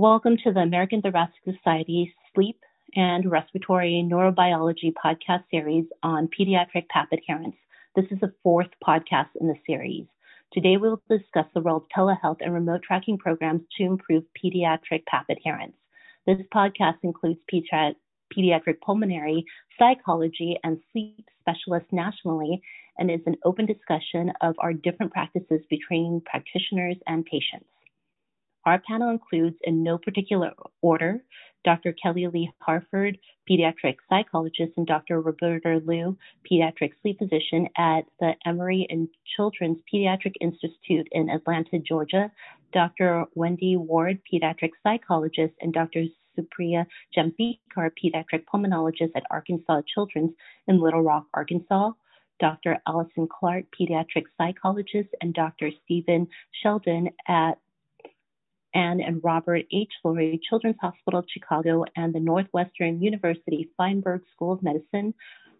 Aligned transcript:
Welcome 0.00 0.38
to 0.44 0.52
the 0.54 0.60
American 0.60 1.02
Thoracic 1.02 1.34
Society 1.44 2.14
Sleep 2.34 2.58
and 2.96 3.30
Respiratory 3.30 4.02
Neurobiology 4.02 4.94
podcast 4.94 5.44
series 5.50 5.84
on 6.02 6.26
pediatric 6.28 6.88
PAP 6.88 7.08
adherence. 7.12 7.56
This 7.94 8.06
is 8.10 8.18
the 8.20 8.32
fourth 8.42 8.70
podcast 8.82 9.28
in 9.38 9.46
the 9.46 9.56
series. 9.66 10.06
Today 10.54 10.78
we'll 10.78 11.02
discuss 11.10 11.44
the 11.52 11.60
role 11.60 11.76
of 11.76 11.88
telehealth 11.94 12.38
and 12.40 12.54
remote 12.54 12.80
tracking 12.82 13.18
programs 13.18 13.60
to 13.76 13.84
improve 13.84 14.24
pediatric 14.42 15.04
PAP 15.04 15.26
adherence. 15.28 15.76
This 16.26 16.38
podcast 16.50 16.96
includes 17.02 17.38
pediatric 17.52 18.80
pulmonary, 18.80 19.44
psychology, 19.78 20.56
and 20.64 20.80
sleep 20.92 21.26
specialists 21.42 21.92
nationally 21.92 22.62
and 22.98 23.10
is 23.10 23.20
an 23.26 23.36
open 23.44 23.66
discussion 23.66 24.32
of 24.40 24.54
our 24.60 24.72
different 24.72 25.12
practices 25.12 25.60
between 25.68 26.22
practitioners 26.24 26.96
and 27.06 27.26
patients. 27.26 27.66
Our 28.64 28.78
panel 28.80 29.10
includes, 29.10 29.56
in 29.62 29.82
no 29.82 29.98
particular 29.98 30.52
order, 30.82 31.22
Dr. 31.64 31.92
Kelly 31.92 32.26
Lee 32.26 32.50
Harford, 32.58 33.18
pediatric 33.48 33.96
psychologist, 34.08 34.72
and 34.76 34.86
Dr. 34.86 35.20
Roberta 35.20 35.80
Leu, 35.84 36.16
pediatric 36.50 36.92
sleep 37.02 37.18
physician 37.18 37.68
at 37.76 38.02
the 38.18 38.32
Emory 38.46 38.86
and 38.88 39.08
Children's 39.36 39.78
Pediatric 39.92 40.34
Institute 40.40 41.08
in 41.12 41.28
Atlanta, 41.28 41.78
Georgia, 41.78 42.30
Dr. 42.72 43.24
Wendy 43.34 43.76
Ward, 43.76 44.20
pediatric 44.30 44.70
psychologist, 44.82 45.54
and 45.60 45.72
Dr. 45.72 46.04
Supriya 46.38 46.86
Jambhekar, 47.16 47.90
pediatric 48.02 48.44
pulmonologist 48.52 49.10
at 49.14 49.24
Arkansas 49.30 49.82
Children's 49.92 50.32
in 50.68 50.80
Little 50.80 51.02
Rock, 51.02 51.26
Arkansas, 51.34 51.92
Dr. 52.38 52.78
Allison 52.86 53.28
Clark, 53.28 53.64
pediatric 53.78 54.24
psychologist, 54.38 55.10
and 55.20 55.34
Dr. 55.34 55.70
Stephen 55.84 56.26
Sheldon 56.62 57.10
at 57.28 57.58
Anne 58.74 59.00
and 59.00 59.20
Robert 59.22 59.64
H. 59.72 59.90
Lurie 60.04 60.40
Children's 60.48 60.76
Hospital 60.80 61.20
of 61.20 61.26
Chicago 61.28 61.84
and 61.96 62.14
the 62.14 62.20
Northwestern 62.20 63.02
University 63.02 63.68
Feinberg 63.76 64.22
School 64.32 64.52
of 64.52 64.62
Medicine, 64.62 65.14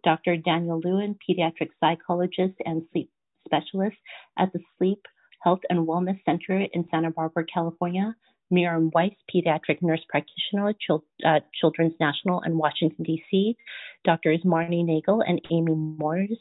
Dr. 0.05 0.37
Daniel 0.37 0.81
Lewin, 0.83 1.17
pediatric 1.29 1.71
psychologist 1.81 2.55
and 2.65 2.83
sleep 2.93 3.11
specialist 3.45 3.97
at 4.39 4.53
the 4.53 4.61
Sleep 4.79 5.01
Health 5.43 5.61
and 5.71 5.87
Wellness 5.87 6.21
Center 6.25 6.67
in 6.73 6.87
Santa 6.91 7.11
Barbara, 7.11 7.45
California, 7.53 8.15
Miriam 8.51 8.91
Weiss, 8.95 9.15
pediatric 9.33 9.81
nurse 9.83 10.05
practitioner 10.09 10.69
at 10.71 10.77
uh, 11.25 11.41
Children's 11.61 11.95
National 12.01 12.41
in 12.43 12.59
Washington, 12.59 13.05
D.C., 13.05 13.57
Drs. 14.05 14.45
Marnie 14.45 14.85
Nagel 14.85 15.23
and 15.27 15.41
Amy 15.51 15.75
Morris, 15.75 16.39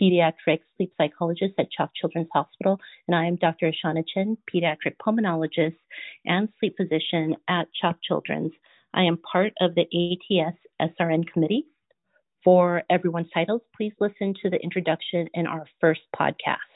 pediatric 0.00 0.60
sleep 0.76 0.92
psychologist 0.96 1.54
at 1.58 1.70
CHOC 1.70 1.90
Children's 1.94 2.28
Hospital, 2.32 2.78
and 3.06 3.14
I 3.14 3.26
am 3.26 3.36
Dr. 3.36 3.70
Ashana 3.70 4.02
Chen, 4.12 4.36
pediatric 4.52 4.96
pulmonologist 5.04 5.76
and 6.24 6.48
sleep 6.58 6.74
physician 6.76 7.36
at 7.48 7.68
CHOC 7.80 7.96
Children's. 8.02 8.52
I 8.94 9.02
am 9.02 9.18
part 9.18 9.52
of 9.60 9.74
the 9.74 9.82
ATS 9.82 10.56
SRN 10.80 11.30
committee. 11.32 11.66
For 12.44 12.82
everyone's 12.90 13.30
titles, 13.32 13.62
please 13.76 13.92
listen 14.00 14.34
to 14.42 14.50
the 14.50 14.58
introduction 14.58 15.28
in 15.34 15.46
our 15.46 15.64
first 15.80 16.00
podcast. 16.18 16.71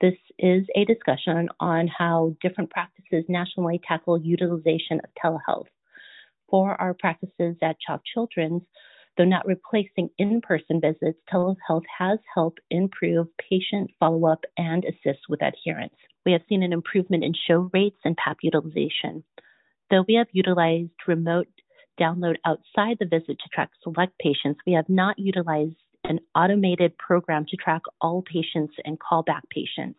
This 0.00 0.14
is 0.38 0.64
a 0.74 0.86
discussion 0.86 1.50
on 1.60 1.86
how 1.86 2.34
different 2.40 2.70
practices 2.70 3.24
nationally 3.28 3.80
tackle 3.86 4.18
utilization 4.18 4.98
of 5.04 5.10
telehealth. 5.22 5.66
For 6.48 6.80
our 6.80 6.94
practices 6.94 7.56
at 7.62 7.76
CHOC 7.86 8.00
Children's, 8.14 8.62
though 9.18 9.26
not 9.26 9.46
replacing 9.46 10.08
in 10.16 10.40
person 10.40 10.80
visits, 10.80 11.18
telehealth 11.30 11.84
has 11.98 12.18
helped 12.34 12.60
improve 12.70 13.26
patient 13.36 13.90
follow 14.00 14.26
up 14.26 14.42
and 14.56 14.86
assist 14.86 15.20
with 15.28 15.42
adherence. 15.42 15.94
We 16.24 16.32
have 16.32 16.42
seen 16.48 16.62
an 16.62 16.72
improvement 16.72 17.22
in 17.22 17.34
show 17.46 17.68
rates 17.74 18.00
and 18.02 18.16
PAP 18.16 18.38
utilization. 18.42 19.22
Though 19.90 20.04
we 20.08 20.14
have 20.14 20.28
utilized 20.32 20.92
remote 21.06 21.48
download 22.00 22.36
outside 22.46 22.96
the 22.98 23.04
visit 23.06 23.38
to 23.38 23.48
track 23.52 23.70
select 23.82 24.18
patients, 24.18 24.60
we 24.66 24.72
have 24.72 24.88
not 24.88 25.18
utilized 25.18 25.76
an 26.10 26.18
automated 26.34 26.98
program 26.98 27.46
to 27.48 27.56
track 27.56 27.82
all 28.00 28.22
patients 28.22 28.74
and 28.84 28.98
call 28.98 29.22
back 29.22 29.48
patients. 29.48 29.98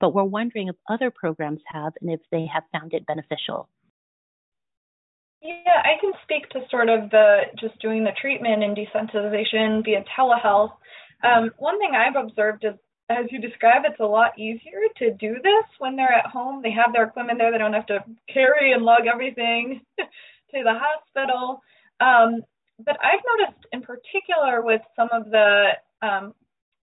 But 0.00 0.14
we're 0.14 0.24
wondering 0.24 0.68
if 0.68 0.74
other 0.88 1.10
programs 1.10 1.60
have 1.66 1.92
and 2.00 2.10
if 2.10 2.20
they 2.32 2.46
have 2.52 2.64
found 2.72 2.94
it 2.94 3.06
beneficial. 3.06 3.68
Yeah, 5.42 5.82
I 5.84 6.00
can 6.00 6.12
speak 6.22 6.48
to 6.50 6.60
sort 6.70 6.88
of 6.88 7.10
the 7.10 7.42
just 7.60 7.78
doing 7.80 8.02
the 8.02 8.12
treatment 8.20 8.62
and 8.62 8.76
desensitization 8.76 9.84
via 9.84 10.04
telehealth. 10.16 10.72
Um, 11.22 11.50
one 11.58 11.78
thing 11.78 11.92
I've 11.94 12.16
observed 12.16 12.64
is, 12.64 12.74
as 13.08 13.26
you 13.30 13.40
describe, 13.40 13.82
it's 13.84 14.00
a 14.00 14.04
lot 14.04 14.38
easier 14.38 14.80
to 14.98 15.12
do 15.14 15.34
this 15.42 15.64
when 15.78 15.96
they're 15.96 16.12
at 16.12 16.26
home. 16.26 16.62
They 16.62 16.70
have 16.70 16.92
their 16.92 17.04
equipment 17.04 17.38
there. 17.38 17.52
They 17.52 17.58
don't 17.58 17.74
have 17.74 17.86
to 17.86 18.04
carry 18.32 18.72
and 18.72 18.84
lug 18.84 19.06
everything 19.12 19.82
to 19.98 20.04
the 20.52 20.78
hospital. 20.78 21.62
Um, 22.00 22.42
but 22.84 22.96
I've 23.02 23.22
noticed 23.38 23.66
in 23.72 23.82
particular 23.82 24.62
with 24.62 24.82
some 24.96 25.08
of 25.12 25.30
the 25.30 25.72
um, 26.02 26.34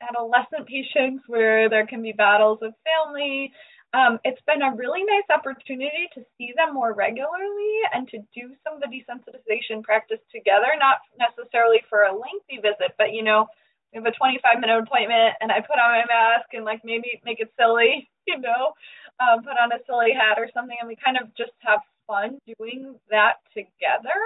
adolescent 0.02 0.66
patients 0.66 1.24
where 1.26 1.68
there 1.68 1.86
can 1.86 2.02
be 2.02 2.12
battles 2.12 2.58
with 2.60 2.74
family, 2.82 3.52
um, 3.94 4.18
it's 4.24 4.40
been 4.48 4.62
a 4.62 4.74
really 4.74 5.04
nice 5.04 5.28
opportunity 5.28 6.08
to 6.14 6.24
see 6.38 6.52
them 6.56 6.72
more 6.72 6.94
regularly 6.94 7.76
and 7.92 8.08
to 8.08 8.18
do 8.32 8.56
some 8.64 8.74
of 8.76 8.80
the 8.80 8.88
desensitization 8.88 9.84
practice 9.84 10.20
together, 10.32 10.72
not 10.80 11.04
necessarily 11.20 11.84
for 11.90 12.08
a 12.08 12.12
lengthy 12.12 12.56
visit, 12.56 12.96
but 12.96 13.12
you 13.12 13.22
know, 13.22 13.46
we 13.92 14.00
have 14.00 14.08
a 14.08 14.16
25 14.16 14.60
minute 14.60 14.80
appointment 14.80 15.36
and 15.40 15.52
I 15.52 15.60
put 15.60 15.76
on 15.76 15.92
my 15.92 16.08
mask 16.08 16.48
and 16.56 16.64
like 16.64 16.80
maybe 16.84 17.20
make 17.24 17.40
it 17.40 17.52
silly, 17.60 18.08
you 18.26 18.40
know, 18.40 18.72
um, 19.20 19.44
put 19.44 19.60
on 19.60 19.72
a 19.72 19.84
silly 19.84 20.16
hat 20.16 20.40
or 20.40 20.48
something 20.54 20.76
and 20.80 20.88
we 20.88 20.96
kind 20.96 21.20
of 21.20 21.28
just 21.36 21.52
have 21.60 21.84
fun 22.08 22.40
doing 22.56 22.96
that 23.10 23.44
together 23.52 24.16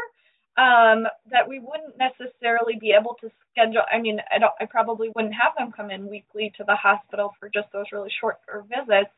um, 0.57 1.05
that 1.31 1.49
we 1.49 1.59
wouldn't 1.59 1.99
necessarily 1.99 2.77
be 2.81 2.95
able 2.99 3.17
to 3.21 3.31
schedule. 3.53 3.83
I 3.93 4.01
mean, 4.01 4.19
I 4.35 4.39
don't. 4.39 4.53
I 4.61 4.65
probably 4.67 5.11
wouldn't 5.15 5.35
have 5.35 5.53
them 5.59 5.73
come 5.73 5.91
in 5.91 6.09
weekly 6.09 6.53
to 6.57 6.65
the 6.65 6.77
hospital 6.77 7.35
for 7.39 7.51
just 7.53 7.69
those 7.73 7.87
really 7.93 8.11
short 8.21 8.37
visits. 8.69 9.13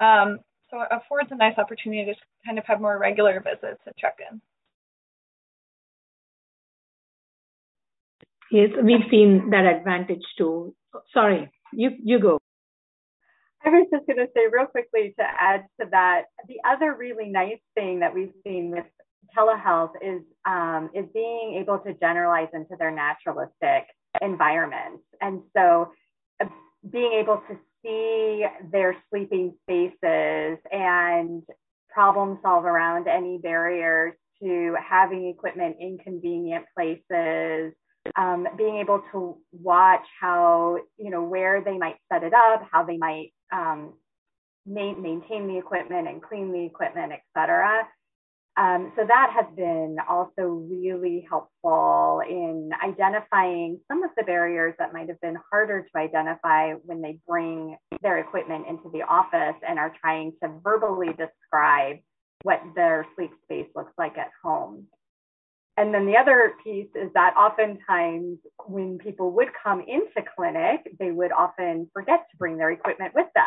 Um, 0.00 0.40
so 0.70 0.80
it 0.82 0.88
affords 0.90 1.28
a 1.30 1.36
nice 1.36 1.56
opportunity 1.56 2.12
to 2.12 2.18
kind 2.44 2.58
of 2.58 2.64
have 2.66 2.80
more 2.80 2.98
regular 2.98 3.40
visits 3.40 3.80
and 3.86 3.94
check 3.96 4.18
in. 4.30 4.40
Yes, 8.50 8.70
we've 8.82 9.08
seen 9.10 9.50
that 9.50 9.64
advantage 9.66 10.22
too. 10.36 10.74
Sorry, 11.12 11.50
you 11.72 11.90
you 12.02 12.20
go. 12.20 12.38
I 13.64 13.70
was 13.70 13.88
just 13.90 14.06
going 14.06 14.18
to 14.18 14.26
say 14.34 14.42
real 14.52 14.66
quickly 14.66 15.14
to 15.18 15.24
add 15.24 15.64
to 15.80 15.86
that, 15.90 16.24
the 16.46 16.60
other 16.68 16.94
really 16.94 17.30
nice 17.30 17.60
thing 17.74 18.00
that 18.00 18.14
we've 18.14 18.34
seen 18.46 18.70
with 18.70 18.84
telehealth 19.36 19.92
is 20.02 20.22
um, 20.46 20.90
is 20.94 21.06
being 21.14 21.56
able 21.60 21.78
to 21.80 21.94
generalize 21.94 22.48
into 22.52 22.76
their 22.78 22.90
naturalistic 22.90 23.86
environments, 24.20 25.04
and 25.20 25.42
so 25.56 25.92
uh, 26.42 26.46
being 26.90 27.12
able 27.12 27.42
to 27.48 27.58
see 27.82 28.44
their 28.72 28.96
sleeping 29.10 29.54
spaces 29.62 30.58
and 30.72 31.42
problem 31.88 32.38
solve 32.42 32.64
around 32.64 33.06
any 33.06 33.38
barriers 33.38 34.14
to 34.42 34.74
having 34.82 35.28
equipment 35.28 35.76
in 35.78 35.98
convenient 35.98 36.64
places 36.76 37.72
um, 38.16 38.46
being 38.56 38.76
able 38.76 39.02
to 39.12 39.38
watch 39.52 40.04
how 40.20 40.76
you 40.98 41.10
know 41.10 41.22
where 41.22 41.62
they 41.62 41.78
might 41.78 41.96
set 42.12 42.22
it 42.22 42.34
up 42.34 42.66
how 42.70 42.84
they 42.84 42.96
might 42.96 43.32
um, 43.52 43.94
ma- 44.66 44.94
maintain 44.94 45.46
the 45.46 45.56
equipment 45.56 46.08
and 46.08 46.22
clean 46.22 46.52
the 46.52 46.64
equipment 46.64 47.12
et 47.12 47.22
cetera 47.36 47.86
um, 48.56 48.92
so 48.94 49.04
that 49.04 49.32
has 49.34 49.46
been 49.56 49.96
also 50.08 50.42
really 50.42 51.26
helpful 51.28 52.22
in 52.28 52.70
identifying 52.84 53.80
some 53.88 54.04
of 54.04 54.10
the 54.16 54.22
barriers 54.22 54.74
that 54.78 54.92
might 54.92 55.08
have 55.08 55.20
been 55.20 55.36
harder 55.50 55.82
to 55.82 55.98
identify 55.98 56.74
when 56.84 57.02
they 57.02 57.18
bring 57.26 57.76
their 58.00 58.18
equipment 58.18 58.66
into 58.68 58.90
the 58.92 59.02
office 59.02 59.56
and 59.66 59.78
are 59.78 59.92
trying 60.00 60.32
to 60.40 60.48
verbally 60.62 61.08
describe 61.08 61.96
what 62.42 62.60
their 62.76 63.06
sleep 63.16 63.32
space 63.42 63.66
looks 63.74 63.92
like 63.98 64.16
at 64.18 64.30
home. 64.42 64.86
And 65.76 65.92
then 65.92 66.06
the 66.06 66.16
other 66.16 66.52
piece 66.62 66.90
is 66.94 67.10
that 67.14 67.34
oftentimes 67.36 68.38
when 68.66 68.98
people 68.98 69.32
would 69.32 69.48
come 69.64 69.80
into 69.80 70.28
clinic, 70.36 70.92
they 71.00 71.10
would 71.10 71.32
often 71.32 71.90
forget 71.92 72.26
to 72.30 72.36
bring 72.36 72.56
their 72.56 72.70
equipment 72.70 73.14
with 73.16 73.26
them. 73.34 73.44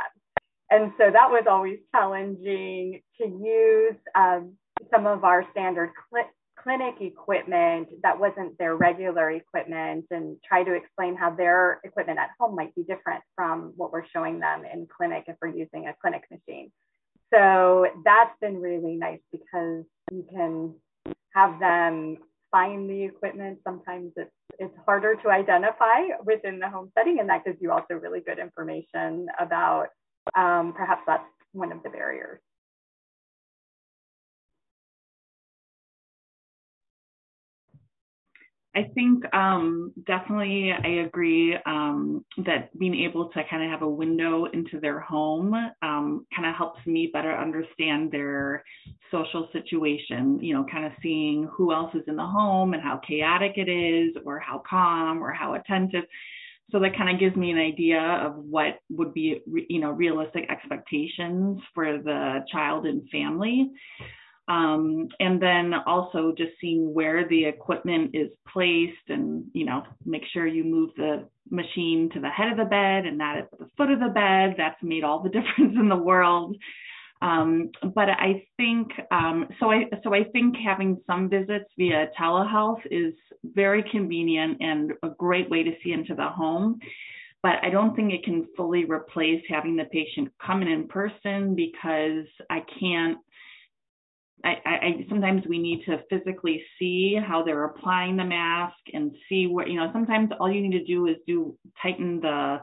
And 0.70 0.92
so 0.98 1.10
that 1.10 1.32
was 1.32 1.46
always 1.50 1.80
challenging 1.96 3.02
to 3.22 3.26
use. 3.26 3.96
Um, 4.14 4.58
some 4.92 5.06
of 5.06 5.24
our 5.24 5.46
standard 5.52 5.92
cl- 6.12 6.30
clinic 6.62 6.96
equipment 7.02 7.88
that 8.04 8.20
wasn't 8.20 8.58
their 8.58 8.76
regular 8.76 9.32
equipment 9.32 10.06
and 10.12 10.38
try 10.44 10.64
to 10.64 10.74
explain 10.74 11.16
how 11.16 11.30
their 11.30 11.80
equipment 11.84 12.20
at 12.20 12.30
home 12.40 12.56
might 12.56 12.74
be 12.76 12.84
different 12.84 13.24
from 13.36 13.74
what 13.78 13.92
we're 13.92 14.06
showing 14.08 14.40
them 14.40 14.64
in 14.66 14.88
clinic 14.88 15.26
if 15.28 15.36
we're 15.42 15.48
using 15.50 15.88
a 15.88 15.96
clinic 16.02 16.24
machine. 16.32 16.72
So 17.34 17.88
that's 18.04 18.34
been 18.42 18.60
really 18.62 18.96
nice 18.96 19.20
because 19.32 19.86
you 20.12 20.26
can 20.30 20.76
have 21.34 21.60
them 21.60 22.18
find 22.52 22.90
the 22.90 23.04
equipment. 23.04 23.60
Sometimes 23.64 24.14
it's 24.16 24.32
it's 24.60 24.74
harder 24.86 25.16
to 25.16 25.30
identify 25.30 26.02
within 26.26 26.60
the 26.60 26.70
home 26.70 26.92
setting, 26.98 27.20
and 27.20 27.30
that 27.30 27.46
gives 27.46 27.62
you 27.62 27.72
also 27.72 27.94
really 27.94 28.22
good 28.22 28.40
information 28.40 29.28
about 29.40 29.90
um, 30.36 30.74
perhaps 30.76 31.02
that's 31.06 31.24
one 31.52 31.72
of 31.72 31.84
the 31.84 31.90
barriers. 31.90 32.40
I 38.78 38.92
think 38.94 39.24
um, 39.34 39.92
definitely 40.06 40.72
I 40.72 41.06
agree 41.08 41.58
um, 41.66 42.24
that 42.46 42.78
being 42.78 42.94
able 42.94 43.30
to 43.30 43.42
kind 43.50 43.64
of 43.64 43.72
have 43.72 43.82
a 43.82 43.90
window 43.90 44.46
into 44.54 44.80
their 44.80 45.00
home 45.00 45.56
um, 45.82 46.28
kind 46.36 46.48
of 46.48 46.56
helps 46.56 46.86
me 46.86 47.10
better 47.12 47.36
understand 47.36 48.12
their 48.12 48.64
social 49.10 49.50
situation. 49.52 50.40
You 50.44 50.54
know, 50.54 50.66
kind 50.72 50.86
of 50.86 50.92
seeing 51.02 51.50
who 51.52 51.74
else 51.74 51.96
is 51.96 52.04
in 52.06 52.16
the 52.16 52.26
home 52.26 52.76
and 52.76 52.84
how 52.84 53.02
chaotic 53.08 53.54
it 53.56 53.68
is, 53.68 54.16
or 54.24 54.40
how 54.40 54.62
calm, 54.70 55.24
or 55.24 55.32
how 55.32 55.56
attentive. 55.56 56.04
So 56.72 56.80
that 56.80 56.96
kind 56.96 57.10
of 57.10 57.20
gives 57.20 57.36
me 57.36 57.50
an 57.50 57.58
idea 57.58 58.00
of 58.00 58.36
what 58.36 58.80
would 58.92 59.12
be, 59.12 59.42
you 59.70 59.80
know, 59.80 59.90
realistic 59.90 60.52
expectations 60.52 61.60
for 61.74 61.98
the 61.98 62.46
child 62.52 62.86
and 62.86 63.10
family. 63.10 63.72
Um, 64.48 65.10
and 65.20 65.42
then 65.42 65.74
also 65.86 66.34
just 66.38 66.52
seeing 66.62 66.94
where 66.94 67.28
the 67.28 67.46
equipment 67.46 68.12
is 68.14 68.30
placed 68.52 69.10
and, 69.10 69.46
you 69.54 69.66
know, 69.66 69.84
make 70.06 70.24
sure 70.32 70.48
you 70.48 70.64
move 70.64 70.92
the 70.96 71.28
machine 71.50 72.10
to 72.14 72.22
the 72.22 72.30
head 72.30 72.52
of 72.52 72.58
the 72.58 72.66
bed 72.66 73.06
and 73.06 73.18
not 73.18 73.38
at 73.38 73.52
the 73.52 73.68
foot 73.76 73.92
of 73.92 74.00
the 74.00 74.08
bed. 74.08 74.56
That's 74.58 74.82
made 74.82 75.04
all 75.04 75.22
the 75.22 75.30
difference 75.38 75.76
in 75.78 75.90
the 75.90 75.98
world. 75.98 76.56
Um, 77.22 77.72
but 77.96 78.10
I 78.10 78.46
think 78.58 78.92
um, 79.12 79.48
so. 79.60 79.72
I 79.72 79.86
so 80.04 80.14
I 80.14 80.26
think 80.26 80.56
having 80.64 81.02
some 81.08 81.30
visits 81.30 81.66
via 81.76 82.10
telehealth 82.20 82.82
is 82.92 83.14
very 83.44 83.84
convenient 83.92 84.58
and 84.60 84.92
a 85.02 85.10
great 85.10 85.50
way 85.50 85.64
to 85.64 85.72
see 85.84 85.94
into 85.94 86.14
the 86.14 86.30
home. 86.30 86.80
But 87.42 87.56
I 87.64 87.70
don't 87.70 87.96
think 87.96 88.14
it 88.14 88.24
can 88.24 88.48
fully 88.56 88.86
replace 88.86 89.42
having 89.50 89.76
the 89.76 89.86
patient 89.86 90.32
come 90.46 90.62
in 90.62 90.68
in 90.68 90.88
person 90.88 91.56
because 91.56 92.26
I 92.52 92.60
can't 92.80 93.18
I, 94.44 94.56
I, 94.66 95.06
sometimes 95.10 95.44
we 95.48 95.58
need 95.58 95.84
to 95.86 96.00
physically 96.10 96.64
see 96.78 97.16
how 97.16 97.44
they're 97.44 97.66
applying 97.66 98.18
the 98.18 98.24
mask 98.24 98.78
and 98.94 99.12
see 99.28 99.48
what 99.48 99.68
you 99.70 99.78
know. 99.78 99.90
Sometimes 99.92 100.30
all 100.40 100.52
you 100.52 100.62
need 100.62 100.78
to 100.78 100.84
do 100.84 101.08
is 101.08 101.16
do 101.26 101.58
tighten 101.82 102.20
the 102.20 102.60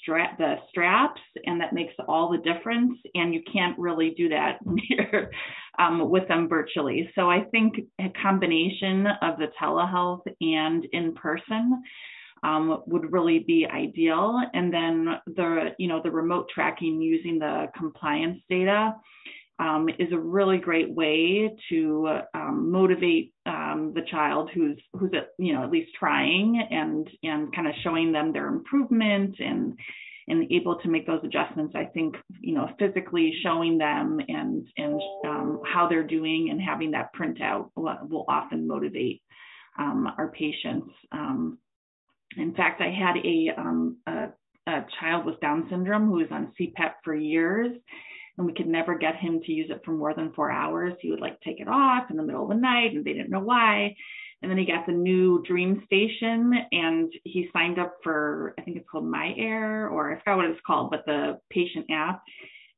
strap 0.00 0.36
the 0.38 0.56
straps, 0.68 1.20
and 1.46 1.60
that 1.60 1.72
makes 1.72 1.94
all 2.06 2.30
the 2.30 2.38
difference. 2.38 2.98
And 3.14 3.32
you 3.32 3.42
can't 3.50 3.78
really 3.78 4.10
do 4.16 4.28
that 4.28 4.58
um, 5.78 6.10
with 6.10 6.28
them 6.28 6.48
virtually. 6.48 7.10
So 7.14 7.30
I 7.30 7.44
think 7.50 7.74
a 8.00 8.10
combination 8.20 9.06
of 9.22 9.38
the 9.38 9.48
telehealth 9.60 10.22
and 10.40 10.86
in 10.92 11.14
person 11.14 11.82
um, 12.42 12.82
would 12.86 13.10
really 13.10 13.40
be 13.40 13.66
ideal. 13.66 14.40
And 14.52 14.72
then 14.72 15.16
the 15.26 15.70
you 15.78 15.88
know 15.88 16.00
the 16.02 16.10
remote 16.10 16.48
tracking 16.54 17.00
using 17.00 17.38
the 17.38 17.66
compliance 17.76 18.38
data 18.50 18.94
um, 19.58 19.88
is 19.98 20.12
a 20.12 20.18
really 20.18 20.58
great 20.58 20.90
way 20.90 21.50
to 21.70 22.18
um, 22.34 22.70
motivate 22.70 23.32
um, 23.46 23.92
the 23.94 24.02
child 24.10 24.50
who's 24.52 24.78
who's 24.92 25.10
at, 25.14 25.28
you 25.38 25.54
know 25.54 25.62
at 25.64 25.70
least 25.70 25.92
trying 25.98 26.66
and 26.70 27.08
and 27.22 27.54
kind 27.54 27.66
of 27.66 27.74
showing 27.82 28.12
them 28.12 28.32
their 28.32 28.48
improvement 28.48 29.36
and 29.38 29.78
and 30.28 30.50
able 30.50 30.76
to 30.80 30.88
make 30.88 31.06
those 31.06 31.22
adjustments. 31.24 31.74
I 31.74 31.84
think 31.84 32.16
you 32.40 32.54
know 32.54 32.68
physically 32.78 33.32
showing 33.42 33.78
them 33.78 34.20
and 34.28 34.66
and 34.76 35.00
um, 35.26 35.62
how 35.64 35.88
they're 35.88 36.06
doing 36.06 36.50
and 36.50 36.60
having 36.60 36.90
that 36.90 37.14
printout 37.14 37.70
will, 37.74 38.26
often 38.28 38.66
motivate 38.66 39.22
um, 39.78 40.12
our 40.18 40.28
patients. 40.28 40.90
Um, 41.12 41.58
in 42.36 42.54
fact, 42.54 42.82
I 42.82 42.90
had 42.90 43.16
a, 43.24 44.10
a 44.10 44.28
a 44.66 44.84
child 45.00 45.24
with 45.24 45.40
Down 45.40 45.66
syndrome 45.70 46.06
who 46.06 46.16
was 46.16 46.28
on 46.30 46.52
CPAP 46.60 46.94
for 47.04 47.14
years 47.14 47.76
and 48.38 48.46
we 48.46 48.52
could 48.52 48.66
never 48.66 48.98
get 48.98 49.16
him 49.16 49.40
to 49.44 49.52
use 49.52 49.70
it 49.70 49.82
for 49.84 49.92
more 49.92 50.14
than 50.14 50.32
four 50.32 50.50
hours. 50.50 50.94
He 51.00 51.10
would 51.10 51.20
like 51.20 51.40
take 51.40 51.60
it 51.60 51.68
off 51.68 52.10
in 52.10 52.16
the 52.16 52.22
middle 52.22 52.42
of 52.42 52.48
the 52.48 52.54
night 52.54 52.92
and 52.94 53.04
they 53.04 53.12
didn't 53.12 53.30
know 53.30 53.40
why. 53.40 53.94
And 54.42 54.50
then 54.50 54.58
he 54.58 54.66
got 54.66 54.86
the 54.86 54.92
new 54.92 55.42
DreamStation 55.48 56.52
and 56.70 57.12
he 57.24 57.48
signed 57.52 57.78
up 57.78 57.96
for, 58.02 58.54
I 58.58 58.62
think 58.62 58.76
it's 58.76 58.88
called 58.90 59.04
myAir 59.04 59.90
or 59.90 60.12
I 60.12 60.18
forgot 60.18 60.36
what 60.36 60.46
it's 60.46 60.60
called, 60.66 60.90
but 60.90 61.06
the 61.06 61.40
patient 61.50 61.86
app. 61.90 62.22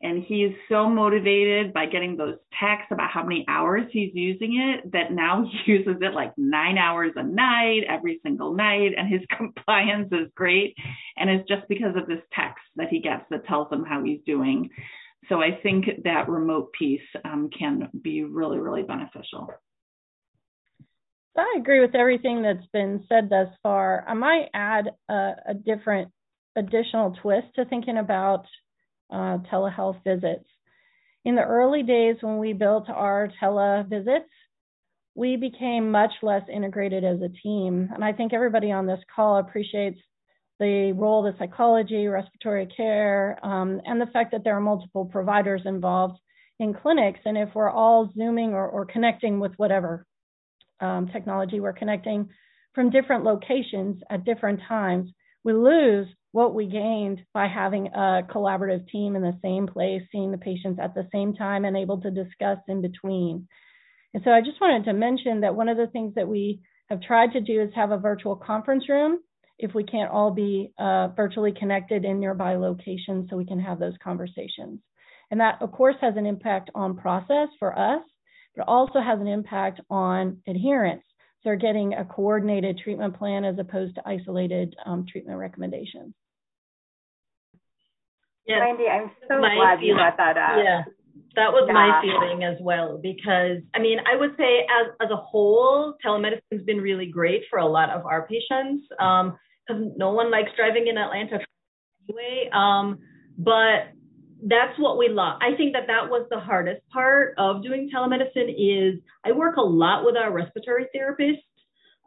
And 0.01 0.23
he 0.23 0.45
is 0.45 0.55
so 0.69 0.89
motivated 0.89 1.73
by 1.73 1.87
getting 1.87 2.17
those 2.17 2.37
texts 2.61 2.93
about 2.93 3.11
how 3.11 3.25
many 3.25 3.45
hours 3.49 3.83
he's 3.91 4.15
using 4.15 4.57
it 4.57 4.93
that 4.93 5.11
now 5.11 5.45
he 5.65 5.73
uses 5.73 5.97
it 6.01 6.15
like 6.15 6.33
nine 6.37 6.79
hours 6.79 7.13
a 7.17 7.25
night, 7.25 7.81
every 7.89 8.21
single 8.23 8.55
night. 8.55 8.93
And 8.97 9.09
his 9.09 9.23
compliance 9.37 10.09
is 10.13 10.29
great. 10.37 10.77
And 11.17 11.29
it's 11.29 11.49
just 11.49 11.69
because 11.69 11.97
of 11.97 12.07
this 12.07 12.23
text 12.33 12.63
that 12.77 12.89
he 12.89 13.01
gets 13.01 13.25
that 13.31 13.47
tells 13.47 13.73
him 13.73 13.85
how 13.85 14.05
he's 14.05 14.21
doing. 14.25 14.71
So 15.29 15.43
I 15.43 15.59
think 15.63 15.87
that 16.05 16.29
remote 16.29 16.73
piece 16.73 17.01
um, 17.25 17.51
can 17.57 17.89
be 18.03 18.25
really, 18.25 18.59
really 18.59 18.83
beneficial. 18.83 19.49
I 21.37 21.57
agree 21.59 21.81
with 21.81 21.95
everything 21.95 22.43
that's 22.43 22.67
been 22.73 23.05
said 23.09 23.29
thus 23.31 23.49
far. 23.63 24.05
I 24.09 24.15
might 24.15 24.49
add 24.55 24.91
a, 25.09 25.33
a 25.49 25.55
different 25.55 26.11
additional 26.57 27.17
twist 27.23 27.47
to 27.55 27.65
thinking 27.65 27.99
about 27.99 28.45
uh, 29.13 29.39
telehealth 29.53 30.03
visits. 30.03 30.49
In 31.25 31.37
the 31.37 31.43
early 31.43 31.83
days 31.83 32.17
when 32.21 32.39
we 32.39 32.53
built 32.53 32.89
our 32.89 33.31
televisits, 33.41 34.25
we 35.15 35.37
became 35.37 35.91
much 35.91 36.13
less 36.23 36.43
integrated 36.53 37.05
as 37.05 37.21
a 37.21 37.29
team. 37.43 37.91
And 37.93 38.05
I 38.05 38.13
think 38.13 38.33
everybody 38.33 38.73
on 38.73 38.87
this 38.87 39.01
call 39.15 39.39
appreciates 39.39 39.99
the 40.59 40.93
role 40.93 41.27
of 41.27 41.33
the 41.33 41.39
psychology, 41.39 42.07
respiratory 42.07 42.67
care, 42.67 43.39
um, 43.43 43.81
and 43.85 44.01
the 44.01 44.07
fact 44.13 44.33
that 44.33 44.43
there 44.45 44.57
are 44.57 44.61
multiple 44.61 45.05
providers 45.05 45.63
involved 45.65 46.19
in 46.59 46.75
clinics. 46.75 47.21
And 47.25 47.39
if 47.39 47.51
we're 47.55 47.71
all 47.71 48.11
Zooming 48.17 48.53
or, 48.53 48.67
or 48.69 48.85
connecting 48.85 49.39
with 49.41 49.53
whatever 49.57 50.05
um, 50.81 51.09
technology 51.13 51.61
we're 51.61 51.73
connecting 51.73 52.29
from 52.75 52.91
different 52.91 53.25
locations 53.25 54.03
at 54.11 54.25
different 54.25 54.61
times, 54.69 55.11
we 55.45 55.53
lose 55.53 56.07
what 56.33 56.55
we 56.55 56.67
gained 56.67 57.21
by 57.33 57.49
having 57.49 57.87
a 57.89 58.23
collaborative 58.29 58.87
team 58.89 59.17
in 59.17 59.23
the 59.23 59.39
same 59.43 59.67
place, 59.67 60.03
seeing 60.13 60.31
the 60.31 60.39
patients 60.39 60.79
at 60.83 60.95
the 60.95 61.09
same 61.13 61.35
time, 61.35 61.65
and 61.65 61.77
able 61.77 62.01
to 62.01 62.11
discuss 62.11 62.59
in 62.69 62.83
between. 62.83 63.49
And 64.15 64.23
so 64.25 64.31
I 64.31 64.41
just 64.41 64.61
wanted 64.61 64.85
to 64.85 64.93
mention 64.93 65.41
that 65.41 65.55
one 65.55 65.69
of 65.69 65.77
the 65.77 65.87
things 65.87 66.15
that 66.17 66.29
we 66.29 66.61
have 66.91 67.01
tried 67.01 67.33
to 67.33 67.41
do 67.41 67.61
is 67.63 67.71
have 67.75 67.91
a 67.91 67.99
virtual 67.99 68.37
conference 68.37 68.89
room 68.89 69.21
if 69.59 69.75
we 69.75 69.85
can't 69.85 70.11
all 70.11 70.31
be 70.31 70.73
uh, 70.79 71.09
virtually 71.09 71.53
connected 71.53 72.05
in 72.05 72.21
nearby 72.21 72.57
locations 72.57 73.29
so 73.29 73.37
we 73.37 73.45
can 73.45 73.61
have 73.61 73.79
those 73.79 73.95
conversations. 74.03 74.81
And 75.31 75.41
that, 75.41 75.61
of 75.61 75.73
course, 75.73 75.97
has 76.01 76.15
an 76.17 76.27
impact 76.27 76.71
on 76.75 76.97
process 76.97 77.49
for 77.59 77.79
us, 77.79 78.03
but 78.57 78.67
also 78.69 79.01
has 79.01 79.21
an 79.21 79.27
impact 79.27 79.81
on 79.91 80.39
adherence. 80.47 81.03
So 81.43 81.51
they're 81.51 81.57
getting 81.57 81.95
a 81.95 82.05
coordinated 82.05 82.79
treatment 82.83 83.19
plan 83.19 83.45
as 83.45 83.59
opposed 83.59 83.97
to 83.97 84.03
isolated 84.07 84.75
um, 84.87 85.07
treatment 85.11 85.39
recommendations. 85.39 86.15
Yeah, 88.47 88.61
Randy, 88.61 88.87
I'm 88.87 89.11
so 89.29 89.39
glad 89.39 89.83
you 89.83 89.95
brought 89.95 90.17
that 90.17 90.39
up. 90.39 90.65
Yeah, 90.65 90.83
that 91.37 91.53
was 91.53 91.65
yeah. 91.67 91.75
my 91.75 92.01
feeling 92.03 92.45
as 92.45 92.57
well 92.63 92.99
because 93.03 93.59
I 93.75 93.79
mean 93.79 93.99
I 94.11 94.17
would 94.17 94.31
say 94.39 94.61
as 94.61 94.93
as 95.03 95.11
a 95.11 95.17
whole 95.17 95.95
telemedicine's 96.03 96.65
been 96.65 96.81
really 96.81 97.07
great 97.07 97.43
for 97.51 97.59
a 97.59 97.67
lot 97.67 97.91
of 97.91 98.07
our 98.07 98.27
patients. 98.27 98.87
Um, 98.99 99.27
because 99.31 99.48
no 99.71 100.13
one 100.13 100.31
likes 100.31 100.51
driving 100.57 100.87
in 100.89 100.99
Atlanta 100.99 101.41
anyway. 102.09 102.51
Um, 102.53 102.99
but 103.37 103.93
that's 104.43 104.79
what 104.79 104.99
we 104.99 105.09
love. 105.09 105.39
I 105.41 105.57
think 105.57 105.73
that 105.73 105.87
that 105.89 106.09
was 106.09 106.27
the 106.31 106.41
hardest 106.41 106.83
part 106.91 107.35
of 107.39 107.63
doing 107.63 107.91
telemedicine 107.95 108.55
is 108.57 109.01
I 109.25 109.33
work 109.33 109.57
a 109.57 109.63
lot 109.63 110.05
with 110.05 110.17
our 110.17 110.33
respiratory 110.33 110.87
therapist 110.93 111.43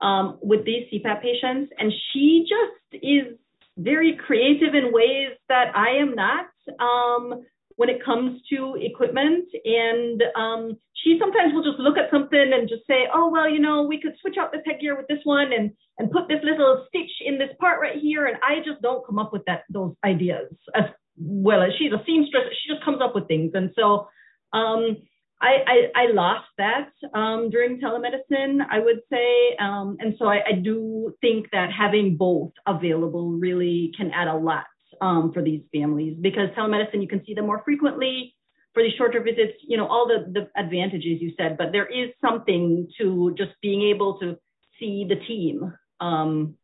um, 0.02 0.40
with 0.42 0.66
these 0.66 0.88
CPAP 0.92 1.22
patients, 1.22 1.72
and 1.78 1.92
she 2.12 2.46
just 2.48 3.04
is 3.04 3.38
very 3.78 4.18
creative 4.26 4.74
in 4.74 4.94
ways 4.94 5.32
that 5.50 5.76
I 5.76 5.98
am 6.02 6.16
not. 6.16 6.48
Um, 6.80 7.44
when 7.76 7.90
it 7.90 8.04
comes 8.04 8.42
to 8.50 8.76
equipment. 8.80 9.46
And 9.66 10.24
um, 10.36 10.78
she 10.94 11.18
sometimes 11.20 11.54
will 11.54 11.64
just 11.64 11.80
look 11.80 11.98
at 11.98 12.12
something 12.12 12.52
and 12.54 12.70
just 12.70 12.86
say, 12.88 13.08
oh, 13.14 13.30
well, 13.30 13.50
you 13.50 13.60
know, 13.60 13.84
we 13.84 14.02
could 14.02 14.14
switch 14.22 14.36
out 14.40 14.52
this 14.52 14.62
headgear 14.66 14.96
with 14.96 15.08
this 15.08 15.24
one 15.24 15.52
and, 15.54 15.72
and 15.98 16.12
put 16.12 16.28
this 16.28 16.44
little 16.44 16.86
stitch 16.90 17.12
in 17.26 17.38
this 17.38 17.50
part 17.60 17.80
right 17.82 17.98
here. 18.00 18.28
And 18.28 18.38
I 18.44 18.60
just 18.66 18.82
don't 18.82 19.06
come 19.06 19.20
up 19.20 19.34
with 19.34 19.44
that 19.46 19.64
those 19.70 19.94
ideas 20.04 20.48
as 20.76 20.86
well 21.18 21.62
as 21.62 21.72
she's 21.78 21.92
a 21.92 22.04
seamstress. 22.06 22.44
She 22.64 22.74
just 22.74 22.84
comes 22.84 23.02
up 23.02 23.16
with 23.16 23.28
things. 23.28 23.52
And 23.54 23.72
so 23.76 24.08
um, 24.54 24.98
I, 25.42 25.58
I, 25.66 26.04
I, 26.04 26.12
lost 26.12 26.48
that 26.58 26.90
um, 27.14 27.50
during 27.50 27.80
telemedicine, 27.80 28.60
I 28.70 28.80
would 28.80 29.00
say. 29.12 29.56
Um, 29.60 29.98
and 30.00 30.14
so 30.20 30.26
I, 30.26 30.42
I 30.48 30.52
do 30.54 31.16
think 31.22 31.48
that 31.52 31.70
having 31.72 32.16
both 32.16 32.52
available 32.68 33.32
really 33.32 33.92
can 33.98 34.12
add 34.12 34.28
a 34.28 34.36
lot 34.36 34.66
um, 35.02 35.34
for 35.34 35.42
these 35.42 35.62
families 35.74 36.16
because 36.22 36.50
telemedicine, 36.58 37.02
you 37.02 37.08
can 37.08 37.26
see 37.26 37.34
them 37.34 37.48
more 37.48 37.62
frequently. 37.66 38.36
For 38.74 38.82
these 38.82 38.94
shorter 38.98 39.20
visits, 39.20 39.58
you 39.68 39.76
know, 39.76 39.86
all 39.86 40.08
the, 40.08 40.32
the 40.32 40.50
advantages 40.56 41.20
you 41.20 41.34
said, 41.36 41.58
but 41.58 41.74
there 41.74 41.88
is 41.88 42.12
something 42.22 42.88
to 43.00 43.36
just 43.38 43.52
being 43.62 43.82
able 43.82 44.18
to 44.20 44.38
see 44.80 45.06
the 45.10 45.18
team. 45.18 45.74
Um, 46.00 46.56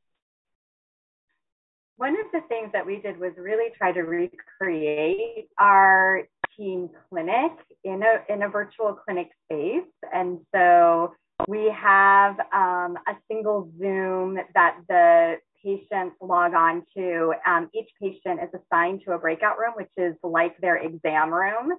One 1.97 2.13
of 2.13 2.27
the 2.31 2.41
things 2.47 2.69
that 2.71 2.85
we 2.85 3.01
did 3.01 3.19
was 3.19 3.33
really 3.37 3.73
try 3.77 3.91
to 3.91 4.01
recreate 4.01 5.49
our 5.59 6.21
team 6.55 6.89
clinic 7.09 7.51
in 7.83 8.03
a 8.03 8.33
in 8.33 8.43
a 8.43 8.49
virtual 8.49 8.93
clinic 8.93 9.29
space. 9.45 9.91
And 10.13 10.39
so 10.55 11.13
We 11.47 11.69
have 11.69 12.39
um, 12.51 12.97
a 13.07 13.15
single 13.29 13.69
Zoom 13.79 14.39
that 14.55 14.77
the 14.89 15.35
patients 15.63 16.15
log 16.21 16.53
on 16.53 16.83
to. 16.95 17.33
Um, 17.45 17.69
each 17.73 17.89
patient 18.01 18.39
is 18.43 18.49
assigned 18.53 19.01
to 19.05 19.11
a 19.11 19.17
breakout 19.17 19.57
room, 19.57 19.73
which 19.75 19.91
is 19.97 20.15
like 20.23 20.57
their 20.59 20.77
exam 20.77 21.33
room. 21.33 21.73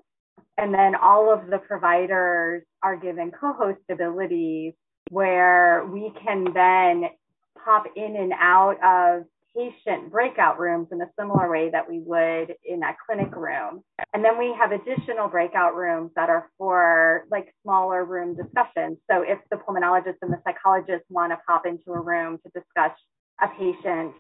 And 0.57 0.75
then 0.75 0.95
all 0.95 1.33
of 1.33 1.49
the 1.49 1.59
providers 1.59 2.65
are 2.83 2.97
given 2.97 3.31
co 3.31 3.53
host 3.53 3.81
abilities 3.91 4.75
where 5.11 5.87
we 5.87 6.13
can 6.23 6.53
then 6.53 7.05
pop 7.65 7.85
in 7.97 8.17
and 8.17 8.33
out 8.39 8.77
of 8.85 9.25
patient 9.57 10.11
breakout 10.11 10.59
rooms 10.59 10.89
in 10.93 11.01
a 11.01 11.11
similar 11.19 11.51
way 11.51 11.71
that 11.71 11.89
we 11.89 12.01
would 12.01 12.55
in 12.65 12.83
a 12.83 12.97
clinic 13.07 13.35
room. 13.35 13.83
And 14.13 14.25
then 14.25 14.39
we 14.39 14.55
have 14.59 14.73
additional 14.73 15.29
breakout 15.29 15.75
rooms 15.75 16.13
that 16.17 16.29
are 16.29 16.51
for 16.59 17.25
like 17.31 17.55
smaller 17.63 18.05
room 18.05 18.37
discussions. 18.37 18.99
So 19.11 19.23
if 19.23 19.39
the 19.51 19.57
pulmonologist 19.57 20.17
and 20.23 20.33
the 20.33 20.41
psychologist 20.45 21.05
want 21.09 21.33
to 21.33 21.39
pop 21.47 21.67
into 21.67 21.93
a 21.93 22.01
room 22.01 22.39
to 22.45 22.51
discuss 22.61 22.93
a 23.41 23.49
patient, 23.49 24.15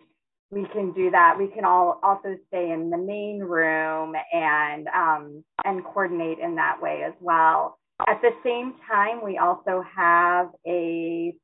we 0.50 0.66
can 0.72 0.92
do 0.92 1.10
that. 1.10 1.36
We 1.38 1.48
can 1.48 1.64
all 1.64 2.00
also 2.02 2.36
stay 2.48 2.70
in 2.70 2.90
the 2.90 2.98
main 2.98 3.40
room 3.40 4.14
and 4.32 4.88
um, 4.88 5.44
and 5.64 5.84
coordinate 5.84 6.38
in 6.38 6.56
that 6.56 6.80
way 6.80 7.02
as 7.06 7.14
well. 7.20 7.78
At 8.06 8.22
the 8.22 8.30
same 8.44 8.74
time, 8.88 9.24
we 9.24 9.38
also 9.38 9.84
have 9.96 10.48
a 10.66 11.34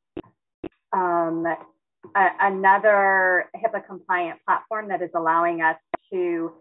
um, 0.92 1.44
a, 2.16 2.26
another 2.40 3.50
HIPAA 3.56 3.86
compliant 3.86 4.40
platform 4.46 4.88
that 4.88 5.02
is 5.02 5.10
allowing 5.14 5.62
us 5.62 5.76
to 6.12 6.52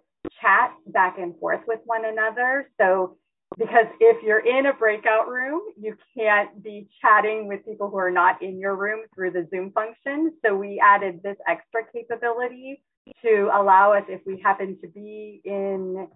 chat 0.41 0.74
back 0.88 1.17
and 1.20 1.38
forth 1.39 1.62
with 1.67 1.79
one 1.86 2.05
another. 2.05 2.70
So, 2.79 3.17
because 3.57 3.86
if 4.00 4.24
you're 4.24 4.45
in 4.45 4.65
a 4.65 4.74
breakout 4.74 5.27
room, 5.27 5.62
you 5.79 5.95
can't 6.17 6.63
be 6.63 6.88
chatting 7.01 7.48
with 7.48 7.65
people 7.65 7.89
who 7.89 7.98
are 7.98 8.12
not 8.12 8.41
in 8.41 8.60
your 8.60 8.75
room 8.75 9.01
through 9.13 9.31
the 9.31 9.48
Zoom 9.50 9.72
function. 9.72 10.33
So, 10.45 10.55
we 10.55 10.81
added 10.83 11.22
this 11.24 11.38
extra 11.48 11.81
capability 11.93 12.81
to 13.22 13.50
allow 13.53 13.93
us, 13.93 14.03
if 14.07 14.22
we 14.25 14.39
happen 14.41 14.77
to 14.81 14.88
be 14.88 15.41
in 15.43 16.07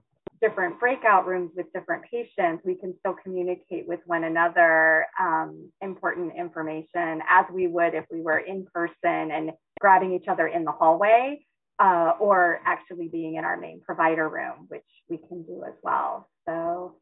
different 0.41 0.79
breakout 0.79 1.25
rooms 1.27 1.51
with 1.55 1.65
different 1.73 2.03
patients, 2.09 2.63
we 2.65 2.75
can 2.75 2.93
still 2.99 3.15
communicate 3.23 3.87
with 3.87 3.99
one 4.05 4.23
another 4.23 5.05
um, 5.19 5.71
important 5.81 6.33
information 6.37 7.21
as 7.29 7.45
we 7.51 7.67
would 7.67 7.93
if 7.93 8.05
we 8.11 8.21
were 8.21 8.39
in 8.39 8.65
person 8.73 9.31
and 9.31 9.51
grabbing 9.79 10.13
each 10.13 10.27
other 10.27 10.47
in 10.47 10.63
the 10.63 10.71
hallway 10.71 11.39
uh, 11.79 12.13
or 12.19 12.59
actually 12.65 13.07
being 13.07 13.35
in 13.35 13.45
our 13.45 13.57
main 13.57 13.81
provider 13.81 14.29
room, 14.29 14.65
which 14.67 14.85
we 15.09 15.17
can 15.17 15.43
do 15.43 15.63
as 15.67 15.73
well. 15.83 16.27
So 16.47 16.95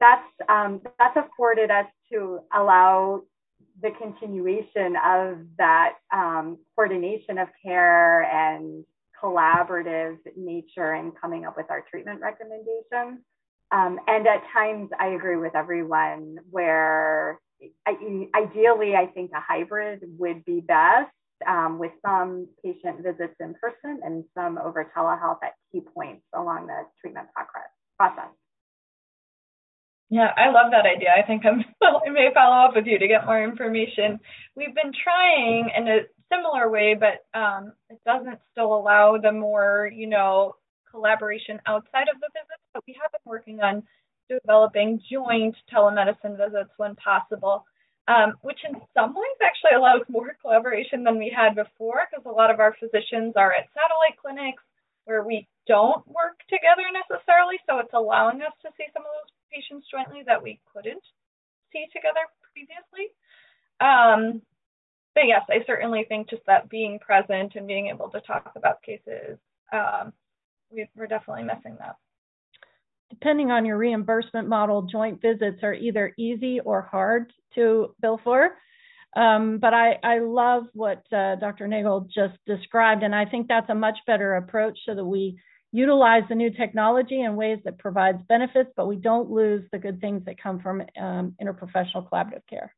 that's 0.00 0.28
um, 0.48 0.80
that's 0.98 1.16
afforded 1.16 1.70
us 1.70 1.86
to 2.12 2.40
allow 2.54 3.22
the 3.82 3.90
continuation 3.92 4.96
of 4.96 5.38
that 5.56 5.94
um, 6.12 6.58
coordination 6.74 7.38
of 7.38 7.48
care 7.62 8.22
and 8.22 8.84
collaborative 9.22 10.18
nature 10.36 10.94
in 10.94 11.12
coming 11.12 11.44
up 11.44 11.56
with 11.56 11.66
our 11.70 11.84
treatment 11.90 12.20
recommendations. 12.20 13.20
Um, 13.70 13.98
and 14.06 14.26
at 14.26 14.42
times, 14.52 14.90
I 14.98 15.08
agree 15.08 15.36
with 15.36 15.54
everyone 15.54 16.38
where 16.50 17.38
I, 17.86 18.28
ideally, 18.34 18.94
I 18.94 19.06
think 19.06 19.32
a 19.32 19.40
hybrid 19.40 20.02
would 20.18 20.44
be 20.44 20.60
best 20.60 21.10
um, 21.46 21.78
with 21.78 21.92
some 22.04 22.48
patient 22.64 23.02
visits 23.02 23.34
in 23.40 23.54
person 23.54 24.00
and 24.04 24.24
some 24.34 24.58
over 24.58 24.90
telehealth 24.96 25.38
at 25.42 25.54
key 25.70 25.80
points 25.80 26.22
along 26.34 26.66
the 26.66 26.86
treatment 27.00 27.28
process. 27.34 28.30
Yeah, 30.10 30.32
I 30.36 30.50
love 30.50 30.70
that 30.72 30.86
idea. 30.86 31.10
I 31.16 31.26
think 31.26 31.44
I'm, 31.44 31.64
I 31.82 32.10
may 32.10 32.30
follow 32.32 32.66
up 32.66 32.76
with 32.76 32.86
you 32.86 32.98
to 32.98 33.08
get 33.08 33.26
more 33.26 33.42
information. 33.42 34.20
We've 34.56 34.74
been 34.74 34.92
trying, 34.92 35.70
in 35.76 35.88
a 35.88 35.98
similar 36.32 36.70
way, 36.70 36.96
but 36.98 37.26
um, 37.38 37.72
it 37.90 38.00
doesn't 38.06 38.38
still 38.52 38.74
allow 38.74 39.18
the 39.18 39.32
more, 39.32 39.90
you 39.94 40.06
know, 40.06 40.54
collaboration 40.90 41.60
outside 41.66 42.08
of 42.08 42.20
the 42.20 42.28
visits. 42.32 42.64
But 42.72 42.84
we 42.86 42.96
have 43.00 43.12
been 43.12 43.26
working 43.26 43.60
on 43.60 43.82
developing 44.30 45.00
joint 45.10 45.56
telemedicine 45.72 46.36
visits 46.36 46.70
when 46.76 46.96
possible, 46.96 47.64
um, 48.08 48.34
which 48.42 48.60
in 48.68 48.80
some 48.94 49.14
ways 49.14 49.38
actually 49.44 49.76
allows 49.76 50.02
more 50.08 50.36
collaboration 50.40 51.04
than 51.04 51.18
we 51.18 51.32
had 51.34 51.54
before 51.54 52.08
because 52.08 52.24
a 52.24 52.32
lot 52.32 52.50
of 52.50 52.60
our 52.60 52.74
physicians 52.80 53.34
are 53.36 53.52
at 53.52 53.68
satellite 53.76 54.16
clinics 54.20 54.62
where 55.04 55.24
we 55.24 55.48
don't 55.66 56.06
work 56.08 56.36
together 56.48 56.84
necessarily. 56.92 57.56
So 57.68 57.78
it's 57.80 57.92
allowing 57.92 58.40
us 58.40 58.52
to 58.64 58.68
see 58.76 58.88
some 58.92 59.04
of 59.04 59.12
those 59.12 59.32
patients 59.52 59.86
jointly 59.90 60.22
that 60.26 60.42
we 60.42 60.60
couldn't 60.72 61.02
see 61.72 61.86
together 61.92 62.20
previously. 62.52 63.12
Um, 63.80 64.42
but 65.14 65.26
yes, 65.26 65.42
I 65.50 65.64
certainly 65.66 66.04
think 66.08 66.30
just 66.30 66.42
that 66.46 66.68
being 66.68 66.98
present 67.00 67.52
and 67.54 67.66
being 67.66 67.88
able 67.88 68.08
to 68.10 68.20
talk 68.20 68.52
about 68.56 68.82
cases, 68.82 69.38
um, 69.72 70.12
we, 70.70 70.88
we're 70.96 71.06
definitely 71.06 71.44
missing 71.44 71.76
that. 71.80 71.96
Depending 73.10 73.50
on 73.50 73.64
your 73.64 73.78
reimbursement 73.78 74.48
model, 74.48 74.82
joint 74.82 75.20
visits 75.20 75.62
are 75.62 75.74
either 75.74 76.12
easy 76.18 76.60
or 76.60 76.82
hard 76.82 77.32
to 77.54 77.94
bill 78.00 78.20
for. 78.22 78.50
Um, 79.16 79.58
but 79.58 79.72
I, 79.72 79.98
I 80.04 80.18
love 80.18 80.64
what 80.74 81.02
uh, 81.12 81.36
Dr. 81.36 81.66
Nagel 81.66 82.06
just 82.14 82.34
described, 82.46 83.02
and 83.02 83.14
I 83.14 83.24
think 83.24 83.48
that's 83.48 83.70
a 83.70 83.74
much 83.74 83.96
better 84.06 84.36
approach 84.36 84.78
so 84.86 84.94
that 84.94 85.04
we 85.04 85.38
utilize 85.72 86.22
the 86.28 86.34
new 86.34 86.50
technology 86.50 87.20
in 87.20 87.36
ways 87.36 87.58
that 87.64 87.78
provides 87.78 88.22
benefits, 88.28 88.70
but 88.76 88.86
we 88.88 88.96
don't 88.96 89.30
lose 89.30 89.64
the 89.72 89.78
good 89.78 90.00
things 90.00 90.24
that 90.26 90.42
come 90.42 90.60
from 90.60 90.82
um, 91.00 91.34
interprofessional 91.42 92.08
collaborative 92.08 92.46
care. 92.48 92.74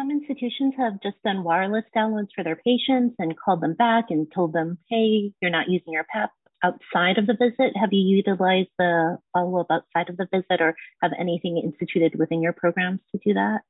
some 0.00 0.10
institutions 0.10 0.72
have 0.78 0.94
just 1.02 1.22
done 1.24 1.44
wireless 1.44 1.84
downloads 1.94 2.28
for 2.34 2.42
their 2.42 2.56
patients 2.56 3.14
and 3.18 3.38
called 3.38 3.60
them 3.60 3.74
back 3.74 4.06
and 4.08 4.26
told 4.34 4.52
them, 4.52 4.78
hey, 4.88 5.32
you're 5.42 5.50
not 5.50 5.68
using 5.68 5.92
your 5.92 6.06
PAP 6.10 6.30
outside 6.62 7.18
of 7.18 7.26
the 7.26 7.34
visit. 7.34 7.76
Have 7.76 7.92
you 7.92 8.16
utilized 8.16 8.70
the 8.78 9.18
follow 9.32 9.60
up 9.60 9.66
outside 9.70 10.08
of 10.08 10.16
the 10.16 10.26
visit 10.32 10.60
or 10.60 10.74
have 11.02 11.12
anything 11.18 11.58
instituted 11.58 12.18
within 12.18 12.42
your 12.42 12.52
programs 12.52 13.00
to 13.12 13.20
do 13.24 13.34
that? 13.34 13.60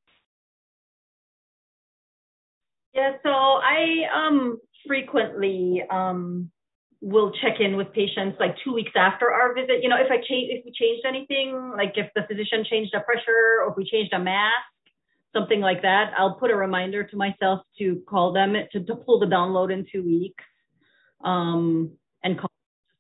Yeah, 3.01 3.13
so 3.23 3.31
I 3.31 4.05
um, 4.15 4.59
frequently 4.87 5.83
um, 5.91 6.51
will 7.01 7.33
check 7.41 7.59
in 7.59 7.79
with 7.79 7.91
patients 7.95 8.37
like 8.39 8.55
two 8.63 8.75
weeks 8.75 8.93
after 8.95 9.33
our 9.33 9.55
visit. 9.55 9.83
You 9.83 9.89
know, 9.89 9.97
if 9.97 10.11
I 10.11 10.17
change, 10.17 10.51
if 10.53 10.67
we 10.67 10.73
changed 10.73 11.07
anything, 11.09 11.73
like 11.75 11.95
if 11.97 12.11
the 12.15 12.23
physician 12.29 12.63
changed 12.69 12.93
a 12.95 13.01
pressure 13.01 13.65
or 13.65 13.71
if 13.71 13.77
we 13.79 13.89
changed 13.89 14.13
a 14.13 14.19
mask, 14.19 14.69
something 15.33 15.63
like 15.63 15.81
that. 15.81 16.13
I'll 16.19 16.35
put 16.35 16.51
a 16.51 16.55
reminder 16.55 17.03
to 17.05 17.17
myself 17.17 17.61
to 17.79 18.03
call 18.07 18.35
them 18.35 18.55
to, 18.73 18.81
to 18.85 18.95
pull 18.97 19.19
the 19.19 19.27
download 19.27 19.73
in 19.73 19.87
two 19.91 20.05
weeks 20.05 20.45
um, 21.25 21.93
and 22.23 22.39
call 22.39 22.51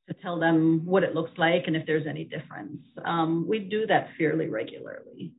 to 0.08 0.14
tell 0.14 0.40
them 0.40 0.86
what 0.86 1.02
it 1.02 1.14
looks 1.14 1.32
like 1.36 1.64
and 1.66 1.76
if 1.76 1.84
there's 1.86 2.06
any 2.08 2.24
difference. 2.24 2.80
Um, 3.04 3.46
we 3.46 3.58
do 3.58 3.86
that 3.86 4.08
fairly 4.16 4.48
regularly. 4.48 5.34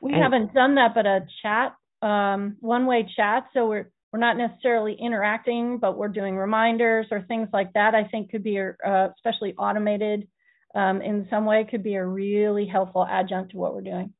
We 0.00 0.14
and 0.14 0.20
haven't 0.20 0.52
done 0.52 0.74
that, 0.74 0.94
but 0.96 1.06
a 1.06 1.20
chat, 1.42 1.76
um, 2.02 2.56
one-way 2.60 3.08
chat. 3.16 3.44
So 3.54 3.66
we're 3.66 3.90
we're 4.12 4.18
not 4.18 4.36
necessarily 4.36 4.94
interacting, 5.00 5.78
but 5.78 5.96
we're 5.96 6.08
doing 6.08 6.36
reminders 6.36 7.06
or 7.10 7.22
things 7.22 7.48
like 7.52 7.72
that. 7.72 7.94
I 7.94 8.04
think 8.04 8.30
could 8.30 8.42
be, 8.44 8.60
uh, 8.60 9.08
especially 9.16 9.54
automated 9.54 10.28
um, 10.74 11.00
in 11.00 11.26
some 11.30 11.46
way, 11.46 11.66
could 11.70 11.82
be 11.82 11.94
a 11.94 12.04
really 12.04 12.66
helpful 12.66 13.06
adjunct 13.08 13.52
to 13.52 13.56
what 13.56 13.74
we're 13.74 13.80
doing. 13.80 14.12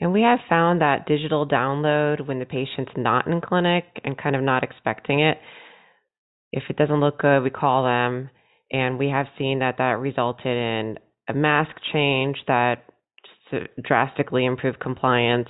And 0.00 0.12
we 0.12 0.22
have 0.22 0.40
found 0.48 0.80
that 0.80 1.06
digital 1.06 1.46
download 1.46 2.26
when 2.26 2.38
the 2.38 2.46
patient's 2.46 2.92
not 2.96 3.26
in 3.26 3.40
clinic 3.40 3.84
and 4.02 4.16
kind 4.16 4.34
of 4.34 4.42
not 4.42 4.64
expecting 4.64 5.20
it, 5.20 5.38
if 6.50 6.64
it 6.68 6.76
doesn't 6.76 7.00
look 7.00 7.20
good, 7.20 7.42
we 7.42 7.50
call 7.50 7.84
them. 7.84 8.30
And 8.72 8.98
we 8.98 9.08
have 9.10 9.26
seen 9.38 9.60
that 9.60 9.76
that 9.78 9.98
resulted 10.00 10.46
in 10.46 10.98
a 11.28 11.34
mask 11.34 11.70
change 11.92 12.36
that 12.48 12.84
drastically 13.82 14.44
improve 14.44 14.78
compliance, 14.78 15.48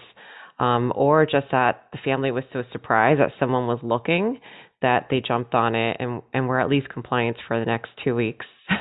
um, 0.58 0.92
or 0.94 1.24
just 1.26 1.46
that 1.50 1.86
the 1.92 1.98
family 2.04 2.30
was 2.30 2.44
so 2.52 2.62
surprised 2.72 3.20
that 3.20 3.32
someone 3.38 3.66
was 3.66 3.80
looking 3.82 4.38
that 4.82 5.06
they 5.10 5.20
jumped 5.26 5.54
on 5.54 5.74
it 5.74 5.96
and, 5.98 6.22
and 6.34 6.46
were 6.48 6.60
at 6.60 6.68
least 6.68 6.88
compliant 6.90 7.36
for 7.46 7.58
the 7.58 7.64
next 7.64 7.88
two 8.04 8.14
weeks. 8.14 8.44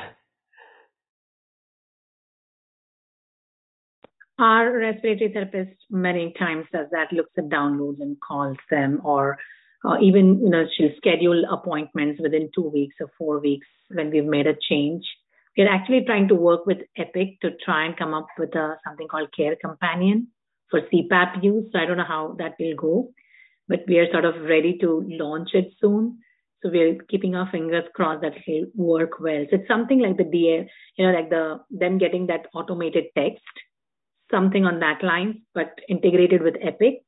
Our 4.38 4.76
respiratory 4.76 5.32
therapist 5.32 5.76
many 5.88 6.34
times 6.38 6.66
does 6.72 6.88
that, 6.90 7.12
looks 7.12 7.30
at 7.38 7.48
downloads 7.48 8.00
and 8.00 8.16
calls 8.20 8.56
them, 8.70 9.00
or 9.04 9.38
uh, 9.84 9.98
even 10.00 10.40
you 10.42 10.50
know 10.50 10.64
she'll 10.76 10.90
schedule 10.96 11.44
appointments 11.50 12.20
within 12.20 12.50
two 12.54 12.68
weeks 12.68 12.96
or 13.00 13.08
four 13.16 13.38
weeks 13.38 13.66
when 13.90 14.10
we've 14.10 14.24
made 14.24 14.48
a 14.48 14.56
change. 14.68 15.04
We're 15.56 15.68
actually 15.68 16.04
trying 16.06 16.28
to 16.28 16.34
work 16.34 16.66
with 16.66 16.78
Epic 16.96 17.40
to 17.42 17.50
try 17.64 17.84
and 17.84 17.96
come 17.96 18.14
up 18.14 18.26
with 18.38 18.54
a, 18.54 18.76
something 18.86 19.08
called 19.08 19.28
Care 19.36 19.56
Companion 19.56 20.28
for 20.70 20.80
CPAP 20.80 21.42
use. 21.44 21.64
So 21.72 21.78
I 21.78 21.84
don't 21.84 21.98
know 21.98 22.04
how 22.08 22.36
that 22.38 22.54
will 22.58 22.74
go, 22.74 23.12
but 23.68 23.80
we 23.86 23.98
are 23.98 24.10
sort 24.10 24.24
of 24.24 24.40
ready 24.42 24.78
to 24.78 25.04
launch 25.06 25.50
it 25.52 25.72
soon. 25.80 26.18
So 26.62 26.70
we're 26.70 26.96
keeping 27.10 27.34
our 27.34 27.50
fingers 27.50 27.84
crossed 27.94 28.22
that 28.22 28.34
it'll 28.46 28.70
work 28.74 29.20
well. 29.20 29.44
So 29.50 29.56
it's 29.56 29.68
something 29.68 30.00
like 30.00 30.16
the 30.16 30.24
DA, 30.24 30.70
you 30.96 31.06
know, 31.06 31.12
like 31.12 31.28
the 31.28 31.60
them 31.70 31.98
getting 31.98 32.28
that 32.28 32.46
automated 32.54 33.06
text, 33.16 33.42
something 34.30 34.64
on 34.64 34.78
that 34.80 35.02
line, 35.02 35.42
but 35.54 35.78
integrated 35.88 36.40
with 36.40 36.54
Epic, 36.62 37.02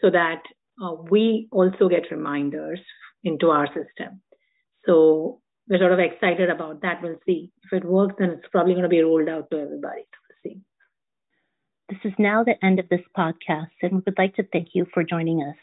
so 0.00 0.10
that 0.10 0.42
uh, 0.82 0.92
we 1.10 1.48
also 1.50 1.88
get 1.88 2.10
reminders 2.10 2.80
into 3.24 3.50
our 3.50 3.66
system. 3.68 4.20
So 4.86 5.39
we're 5.70 5.78
sort 5.78 5.92
of 5.92 6.00
excited 6.00 6.50
about 6.50 6.82
that. 6.82 7.00
We'll 7.00 7.20
see 7.24 7.52
if 7.64 7.72
it 7.72 7.86
works. 7.86 8.16
Then 8.18 8.30
it's 8.30 8.48
probably 8.50 8.72
going 8.74 8.82
to 8.82 8.88
be 8.88 9.00
rolled 9.00 9.28
out 9.28 9.48
to 9.50 9.60
everybody. 9.60 10.02
We'll 10.44 10.52
see. 10.52 10.60
This 11.88 12.00
is 12.04 12.12
now 12.18 12.42
the 12.42 12.62
end 12.64 12.80
of 12.80 12.88
this 12.88 13.00
podcast, 13.16 13.70
and 13.82 13.92
we 13.92 14.02
would 14.04 14.18
like 14.18 14.34
to 14.34 14.46
thank 14.52 14.70
you 14.74 14.86
for 14.92 15.04
joining 15.04 15.42
us. 15.42 15.56